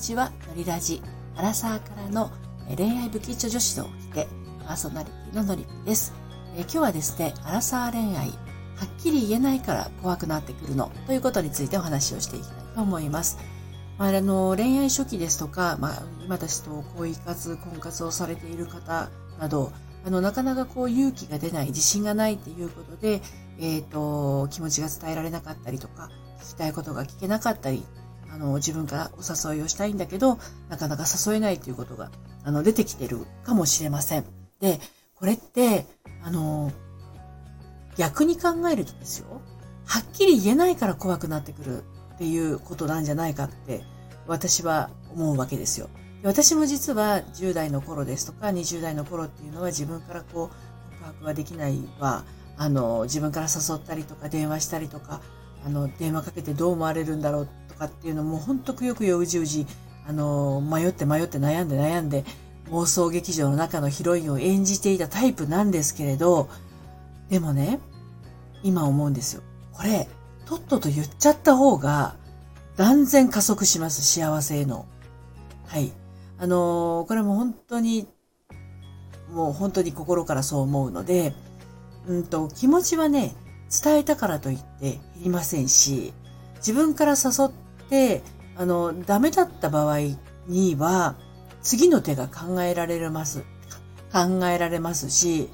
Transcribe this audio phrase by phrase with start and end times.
[0.00, 0.32] ちは。
[0.48, 1.02] のりラジ。
[1.36, 2.30] アラサーからの
[2.74, 3.84] 恋愛不吉祥女子の
[4.14, 4.26] て
[4.66, 6.12] パーソナリティののりぴです、
[6.56, 8.34] え今日はですねアラサー恋愛は
[8.86, 13.38] っきり言えないから怖くなってくるのということについてお話をしていきたいと思います、
[13.98, 19.72] まあ、あの恋愛初期ですとか、まあ、今ですと恋活婚活をされている方など
[20.04, 23.20] あのなかなかこう勇気が出ない自信がないっていうことで、
[23.58, 27.84] えーと気持ちが伝えられなかったりとか聞きたいことが聞けなかったり
[28.32, 32.10] あの、自分からお誘いをしたいんだけど、なかなか誘えないということが、
[32.44, 34.24] あの、出てきてるかもしれません。
[34.60, 34.80] で、
[35.14, 35.86] これって、
[36.22, 36.72] あの、
[37.96, 39.40] 逆に考えるとですよ、
[39.84, 41.82] はっきり言えないから怖くなってくる
[42.14, 43.82] っていうことなんじゃないかって、
[44.26, 45.88] 私は思うわけですよ。
[46.22, 52.24] 私も実は10代の頃ですとか20代の頃っていうのは自分からこう告白ができないは、
[52.56, 55.22] あの、自分から誘ったりとか電話したりとか、
[55.64, 57.48] あの、電話かけてどう思われるんだろう
[57.80, 59.66] かっていうのも本当くよくようじうじ、
[60.06, 62.24] あの、迷って迷って悩んで悩んで、
[62.70, 66.48] 妄想劇場の中のヒロインを演じていたタイプなんですけれど、
[67.30, 67.80] でもね、
[68.62, 69.42] 今思うんですよ。
[69.72, 70.08] これ、
[70.44, 72.14] とっとと言っちゃった方が、
[72.76, 74.86] 断然加速します、幸せへの。
[75.66, 75.92] はい。
[76.38, 78.06] あのー、これも本当に、
[79.32, 81.34] もう本当に心からそう思うので、
[82.06, 83.34] うんと、気持ちはね、
[83.82, 86.12] 伝えたからといって減りませんし、
[86.56, 87.50] 自分から誘っ
[87.90, 88.22] て、
[88.56, 89.98] あの、ダメだった場合
[90.46, 91.16] には、
[91.62, 93.44] 次の手が考えられます。
[94.12, 95.50] 考えられますし、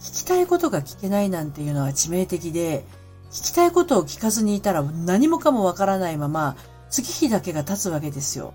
[0.00, 2.86] 聞きたいことが聞けないなんていうのは致命的で、
[3.30, 6.56] 聞きたいことを聞かずにいたら何もかもわからないまま、
[6.88, 8.54] 月日だけが経つわけですよ。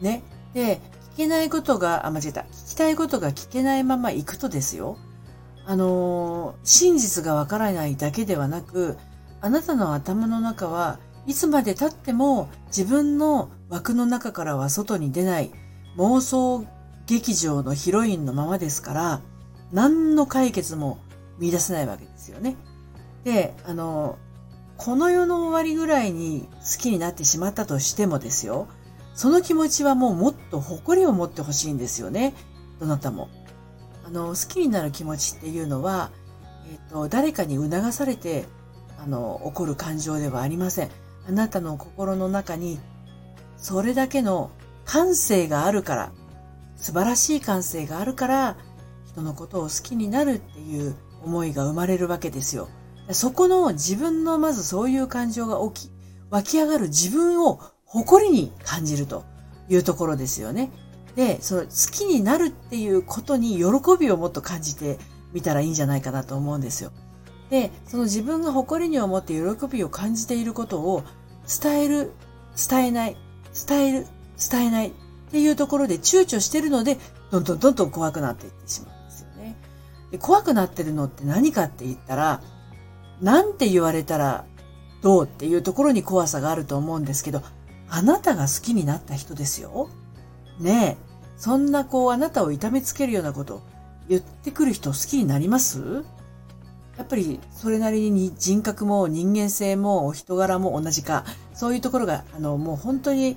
[0.00, 0.22] ね。
[0.52, 0.80] で、
[1.14, 2.40] 聞けないことが、あ、間違えた。
[2.42, 4.98] 聞きたいことが聞けないまま行くとですよ。
[5.68, 8.96] あの真実がわからないだけではなく、
[9.42, 10.98] あなたの頭の中は
[11.28, 15.50] いつまで経っても自分の枠の中からは外に出ない
[15.98, 16.66] 妄想
[17.06, 19.20] 劇場のヒロインのままですから、
[19.70, 20.98] 何の解決も
[21.38, 22.56] 見出せないわけですよね。
[23.24, 24.18] で、あの、
[24.78, 28.66] この世の終わりぐらいに好きになってしまったとしてもですよ、
[29.14, 32.34] その気持ちはもうもっと誇りを持ってほしいんですよね。
[32.80, 33.28] どなたも。
[34.06, 36.10] あの、好きになる気持ちっていうのは、
[36.70, 38.46] えっ、ー、と、誰かに促されて、
[38.98, 40.90] あの、起こる感情ではありません。
[41.28, 42.80] あなたの心の中に、
[43.58, 44.50] それだけの
[44.86, 46.12] 感性があるから、
[46.76, 48.56] 素晴らしい感性があるから、
[49.06, 52.68] 人のことを好きになるっていう思いが生まれるわけですよ。
[53.10, 55.92] そこの自分のまずそういう感情が起き、
[56.30, 59.24] 湧き上がる自分を誇りに感じると
[59.68, 60.70] いうところですよね。
[61.14, 63.64] で、その好きになるっていうことに喜
[64.00, 64.98] びをもっと感じて
[65.34, 66.90] みたらいいんじゃないかなと思うんですよ。
[67.50, 71.02] で、その自分が誇りに思って喜びを感じていることを
[71.62, 72.12] 伝える、
[72.68, 73.16] 伝えない、
[73.66, 74.06] 伝える、
[74.50, 74.92] 伝えないっ
[75.30, 76.98] ていうところで躊躇してるので、
[77.30, 79.56] どんどんどんどん怖くなっていってしまうんですよね。
[80.10, 82.42] で怖くなってるのって何かって言ったら、
[83.20, 84.44] なんて言われたら
[85.02, 87.42] どうっていうところに怖さがあると思うんですけど、
[87.88, 89.88] あなたが好きになった人ですよ。
[90.60, 91.08] ねえ。
[91.36, 93.62] そんなこうあなたを痛めつけるようなこと
[94.08, 96.04] 言ってくる人好きになります？
[96.98, 103.36] やっぱりそれなりに人格も人間性もお人柄も同じか、そういうところが、あの、もう本当に、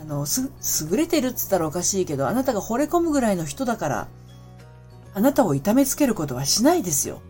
[0.00, 0.50] あの、す、
[0.88, 4.08] 優れてるっつったらおかしいけど、あなたが惚れ込むぐらいの人だから、
[5.12, 7.20] あなたを痛めつけることはしないですよ。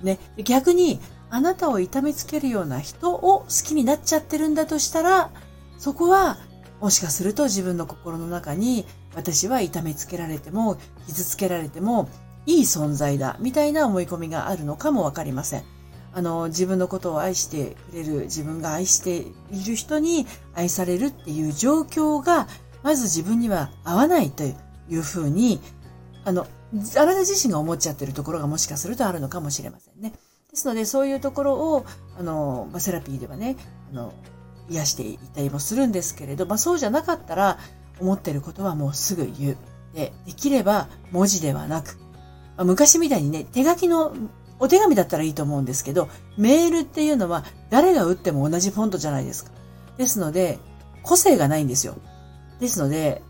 [0.00, 0.20] ね。
[0.44, 5.30] 逆に、あなたを痛めつけるような人を好きになっちゃってるんだとしたら、
[5.76, 6.38] そこは、
[6.80, 8.86] もしかすると自分の心の中に、
[9.16, 10.76] 私は痛めつけられても、
[11.08, 12.08] 傷つけられても、
[12.46, 15.64] いい存在だ、みたいな思い込みがあるのかもわかりません。
[16.14, 22.48] あの、自分のことを愛してくれる、自分が愛している人に愛されるっていう状況が、
[22.82, 24.54] まず自分には合わないとい
[24.96, 25.60] うふうに、
[26.24, 30.12] あの、あなた自身が思っちゃってるところがもしかするとあるのかもしれませんね。
[30.50, 31.84] ですので、そういうところを、
[32.18, 33.56] あの、セラピーではね、
[33.92, 34.12] あの、
[34.70, 37.58] 癒していたりもするんですけれど、まあそうじゃなかったら、
[38.00, 39.56] 思ってることはもうすぐ言う。
[39.94, 41.98] で、できれば文字ではなく、
[42.56, 44.14] まあ、昔みたいにね、手書きの
[44.58, 49.50] お手紙だったらいいと思うんですけど、メールっていうのは誰が打っても同じフォントじゃないですか。
[49.98, 50.58] ですので、
[51.02, 51.96] 個性がないんですよ。
[52.60, 53.22] ですので、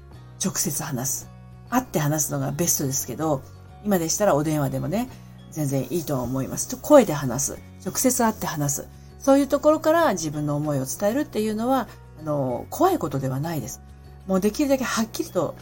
[0.45, 1.31] 直接話す。
[1.69, 3.43] 会って話すのがベストですけど、
[3.85, 5.09] 今でしたらお電話でもね、
[5.51, 6.77] 全然いいと思います。
[6.77, 7.59] 声で話す。
[7.85, 8.89] 直接会って話す。
[9.19, 11.89] そういうところから自分の思いを伝えるっていうのは、
[12.21, 13.81] あの、怖いことではないです。
[14.27, 15.55] もうできるだけはっきりと、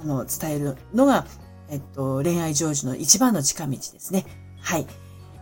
[0.00, 1.26] あの、伝えるのが、
[1.72, 4.26] えっと、恋愛成就の一番の近道ですね。
[4.60, 4.86] はい。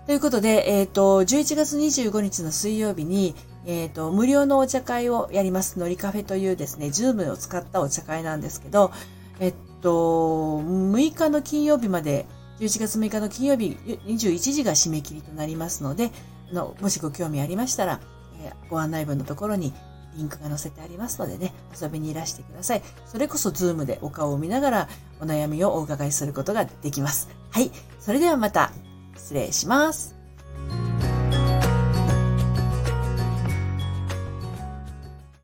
[0.07, 3.35] ということで、えっ、と、11月25日の水曜日に、
[3.67, 5.81] えっ、と、無料のお茶会をやります。
[5.81, 8.93] のりカフェというですね、ズームを使ったお茶会なんですけど、
[9.41, 12.27] えっと、6日の金曜日まで、
[12.61, 16.13] 11月6日の金曜日21時が締め切りとなりますので、
[16.53, 18.01] あのもしご興味ありましたら、
[18.45, 19.73] えー、ご案内文のところに
[20.17, 22.83] リンクが載せてありますのでね、遊びにいらしてください。
[23.07, 24.89] それこそズームでお顔を見ながら
[25.21, 27.29] お悩みをお伺いすることができます。
[27.51, 27.71] はい。
[27.99, 28.73] それではまた
[29.17, 30.20] 失礼します。